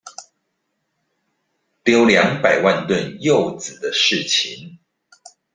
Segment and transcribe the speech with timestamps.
[1.83, 4.79] 丟兩百萬噸柚子的事情